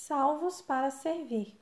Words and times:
salvos 0.00 0.62
para 0.62 0.90
servir. 0.90 1.54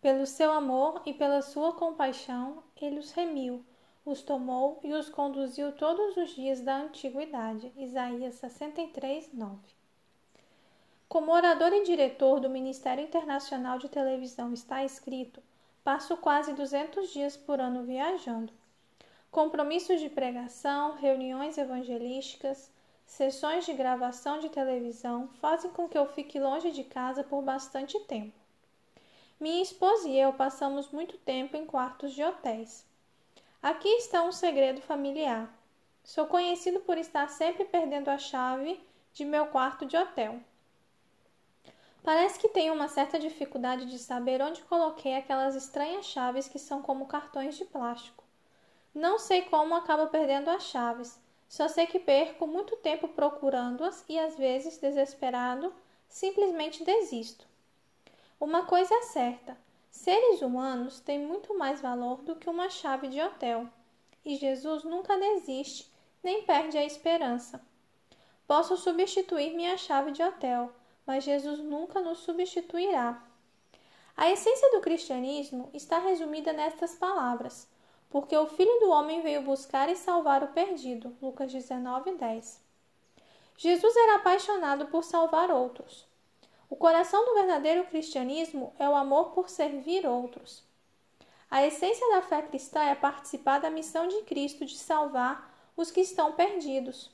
Pelo 0.00 0.26
seu 0.26 0.50
amor 0.50 1.02
e 1.04 1.12
pela 1.12 1.42
sua 1.42 1.74
compaixão, 1.74 2.64
ele 2.80 2.98
os 2.98 3.12
remiu, 3.12 3.62
os 4.04 4.22
tomou 4.22 4.80
e 4.82 4.94
os 4.94 5.10
conduziu 5.10 5.70
todos 5.72 6.16
os 6.16 6.30
dias 6.30 6.62
da 6.62 6.78
antiguidade. 6.78 7.70
Isaías 7.76 8.36
63, 8.36 9.34
9. 9.34 9.58
Como 11.06 11.32
orador 11.32 11.72
e 11.74 11.84
diretor 11.84 12.40
do 12.40 12.48
Ministério 12.48 13.04
Internacional 13.04 13.78
de 13.78 13.90
Televisão 13.90 14.54
está 14.54 14.82
escrito, 14.82 15.42
passo 15.84 16.16
quase 16.16 16.54
200 16.54 17.12
dias 17.12 17.36
por 17.36 17.60
ano 17.60 17.84
viajando. 17.84 18.52
Compromissos 19.30 20.00
de 20.00 20.08
pregação, 20.08 20.94
reuniões 20.96 21.58
evangelísticas, 21.58 22.72
Sessões 23.10 23.66
de 23.66 23.72
gravação 23.72 24.38
de 24.38 24.48
televisão 24.48 25.28
fazem 25.40 25.68
com 25.72 25.88
que 25.88 25.98
eu 25.98 26.06
fique 26.06 26.38
longe 26.38 26.70
de 26.70 26.84
casa 26.84 27.24
por 27.24 27.42
bastante 27.42 27.98
tempo. 28.04 28.32
Minha 29.38 29.64
esposa 29.64 30.08
e 30.08 30.16
eu 30.16 30.32
passamos 30.32 30.92
muito 30.92 31.18
tempo 31.18 31.56
em 31.56 31.66
quartos 31.66 32.12
de 32.12 32.22
hotéis. 32.22 32.86
Aqui 33.60 33.88
está 33.88 34.22
um 34.22 34.30
segredo 34.30 34.80
familiar. 34.80 35.52
Sou 36.04 36.24
conhecido 36.26 36.78
por 36.80 36.96
estar 36.96 37.28
sempre 37.28 37.64
perdendo 37.64 38.08
a 38.08 38.16
chave 38.16 38.80
de 39.12 39.24
meu 39.24 39.46
quarto 39.46 39.84
de 39.84 39.96
hotel. 39.96 40.38
Parece 42.04 42.38
que 42.38 42.48
tenho 42.48 42.72
uma 42.72 42.86
certa 42.86 43.18
dificuldade 43.18 43.86
de 43.86 43.98
saber 43.98 44.40
onde 44.40 44.62
coloquei 44.62 45.16
aquelas 45.16 45.56
estranhas 45.56 46.06
chaves 46.06 46.46
que 46.46 46.60
são 46.60 46.80
como 46.80 47.08
cartões 47.08 47.56
de 47.56 47.64
plástico. 47.64 48.22
Não 48.94 49.18
sei 49.18 49.42
como 49.42 49.74
acabo 49.74 50.06
perdendo 50.06 50.48
as 50.48 50.62
chaves 50.62 51.18
só 51.50 51.66
sei 51.66 51.84
que 51.84 51.98
perco 51.98 52.46
muito 52.46 52.76
tempo 52.76 53.08
procurando-as 53.08 54.04
e 54.08 54.16
às 54.16 54.36
vezes, 54.36 54.78
desesperado, 54.78 55.74
simplesmente 56.08 56.84
desisto. 56.84 57.44
Uma 58.38 58.66
coisa 58.66 58.94
é 58.94 59.02
certa: 59.02 59.58
seres 59.90 60.42
humanos 60.42 61.00
têm 61.00 61.18
muito 61.18 61.58
mais 61.58 61.80
valor 61.80 62.22
do 62.22 62.36
que 62.36 62.48
uma 62.48 62.70
chave 62.70 63.08
de 63.08 63.20
hotel, 63.20 63.66
e 64.24 64.36
Jesus 64.36 64.84
nunca 64.84 65.18
desiste 65.18 65.90
nem 66.22 66.44
perde 66.44 66.78
a 66.78 66.84
esperança. 66.84 67.60
Posso 68.46 68.76
substituir 68.76 69.52
minha 69.52 69.76
chave 69.76 70.12
de 70.12 70.22
hotel, 70.22 70.72
mas 71.04 71.24
Jesus 71.24 71.58
nunca 71.58 72.00
nos 72.00 72.20
substituirá. 72.20 73.20
A 74.16 74.30
essência 74.30 74.70
do 74.70 74.80
cristianismo 74.80 75.68
está 75.74 75.98
resumida 75.98 76.52
nestas 76.52 76.94
palavras: 76.94 77.68
porque 78.10 78.36
o 78.36 78.46
Filho 78.48 78.80
do 78.80 78.90
Homem 78.90 79.22
veio 79.22 79.40
buscar 79.42 79.88
e 79.88 79.94
salvar 79.94 80.42
o 80.42 80.48
perdido. 80.48 81.16
Lucas 81.22 81.52
19, 81.52 82.16
10. 82.16 82.60
Jesus 83.56 83.96
era 83.96 84.16
apaixonado 84.16 84.86
por 84.86 85.04
salvar 85.04 85.50
outros. 85.50 86.04
O 86.68 86.74
coração 86.74 87.24
do 87.24 87.34
verdadeiro 87.34 87.84
cristianismo 87.84 88.74
é 88.78 88.88
o 88.88 88.96
amor 88.96 89.30
por 89.30 89.48
servir 89.48 90.06
outros. 90.06 90.64
A 91.48 91.64
essência 91.64 92.08
da 92.10 92.22
fé 92.22 92.42
cristã 92.42 92.82
é 92.82 92.94
participar 92.94 93.60
da 93.60 93.70
missão 93.70 94.08
de 94.08 94.22
Cristo 94.22 94.64
de 94.64 94.76
salvar 94.76 95.52
os 95.76 95.90
que 95.90 96.00
estão 96.00 96.32
perdidos. 96.32 97.10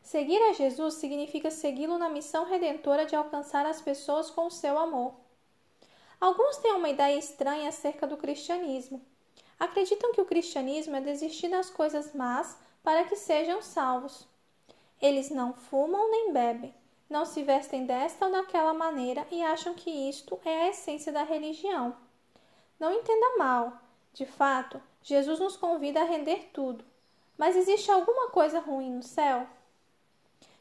Seguir 0.00 0.40
a 0.42 0.52
Jesus 0.52 0.94
significa 0.94 1.50
segui-lo 1.50 1.98
na 1.98 2.08
missão 2.08 2.44
redentora 2.44 3.06
de 3.06 3.14
alcançar 3.14 3.64
as 3.64 3.80
pessoas 3.80 4.28
com 4.28 4.46
o 4.46 4.50
seu 4.50 4.76
amor. 4.76 5.14
Alguns 6.20 6.56
têm 6.56 6.72
uma 6.72 6.88
ideia 6.88 7.16
estranha 7.16 7.68
acerca 7.68 8.06
do 8.06 8.16
cristianismo 8.16 9.04
acreditam 9.62 10.12
que 10.12 10.20
o 10.20 10.24
cristianismo 10.24 10.96
é 10.96 11.00
desistir 11.00 11.48
das 11.48 11.70
coisas 11.70 12.12
más 12.12 12.58
para 12.82 13.04
que 13.04 13.14
sejam 13.14 13.62
salvos. 13.62 14.26
Eles 15.00 15.30
não 15.30 15.52
fumam 15.52 16.10
nem 16.10 16.32
bebem, 16.32 16.74
não 17.08 17.24
se 17.24 17.44
vestem 17.44 17.86
desta 17.86 18.26
ou 18.26 18.32
daquela 18.32 18.74
maneira 18.74 19.24
e 19.30 19.40
acham 19.40 19.72
que 19.72 19.88
isto 19.88 20.36
é 20.44 20.64
a 20.64 20.68
essência 20.70 21.12
da 21.12 21.22
religião. 21.22 21.96
Não 22.80 22.92
entenda 22.92 23.36
mal. 23.38 23.78
De 24.12 24.26
fato, 24.26 24.82
Jesus 25.00 25.38
nos 25.38 25.56
convida 25.56 26.00
a 26.00 26.04
render 26.04 26.50
tudo. 26.52 26.84
Mas 27.38 27.54
existe 27.54 27.88
alguma 27.88 28.30
coisa 28.30 28.58
ruim 28.58 28.90
no 28.90 29.02
céu? 29.02 29.46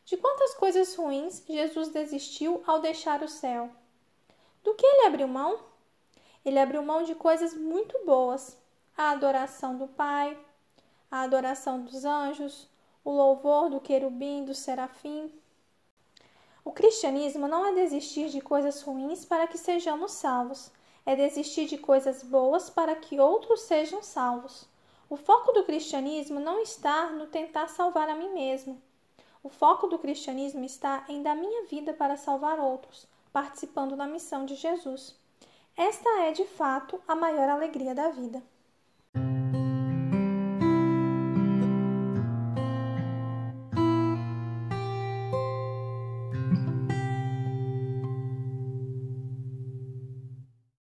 De 0.06 0.16
quantas 0.16 0.54
coisas 0.54 0.96
ruins 0.96 1.44
Jesus 1.50 1.90
desistiu 1.90 2.64
ao 2.68 2.80
deixar 2.80 3.24
o 3.24 3.28
céu? 3.28 3.72
Do 4.64 4.76
que 4.76 4.86
ele 4.86 5.08
abriu 5.08 5.28
mão? 5.28 5.60
Ele 6.46 6.60
abriu 6.60 6.84
mão 6.84 7.02
de 7.02 7.16
coisas 7.16 7.56
muito 7.56 7.98
boas, 8.06 8.61
a 9.02 9.10
adoração 9.10 9.78
do 9.78 9.88
Pai, 9.88 10.38
a 11.10 11.22
adoração 11.22 11.82
dos 11.82 12.06
anjos, 12.06 12.68
o 13.04 13.10
louvor 13.12 13.68
do 13.68 13.80
querubim, 13.80 14.46
do 14.46 14.54
serafim. 14.54 15.34
O 16.64 16.72
cristianismo 16.72 17.48
não 17.48 17.66
é 17.66 17.74
desistir 17.74 18.30
de 18.30 18.40
coisas 18.40 18.84
ruins 18.84 19.26
para 19.26 19.48
que 19.48 19.58
sejamos 19.58 20.12
salvos, 20.12 20.72
é 21.04 21.16
desistir 21.16 21.66
de 21.66 21.80
coisas 21.80 22.22
boas 22.22 22.70
para 22.70 22.96
que 22.96 23.20
outros 23.20 23.62
sejam 23.62 24.04
salvos. 24.04 24.68
O 25.10 25.18
foco 25.18 25.52
do 25.52 25.64
cristianismo 25.64 26.40
não 26.40 26.62
está 26.62 27.08
no 27.08 27.26
tentar 27.26 27.70
salvar 27.70 28.08
a 28.08 28.14
mim 28.14 28.30
mesmo. 28.30 28.80
O 29.44 29.50
foco 29.50 29.88
do 29.88 29.98
cristianismo 29.98 30.64
está 30.64 31.06
em 31.10 31.24
dar 31.24 31.36
minha 31.36 31.66
vida 31.66 31.92
para 31.92 32.18
salvar 32.18 32.60
outros, 32.60 33.08
participando 33.34 33.96
da 33.96 34.06
missão 34.06 34.46
de 34.46 34.54
Jesus. 34.54 35.16
Esta 35.76 36.08
é, 36.22 36.32
de 36.32 36.46
fato, 36.46 37.02
a 37.08 37.16
maior 37.16 37.50
alegria 37.50 37.96
da 37.96 38.10
vida. 38.10 38.44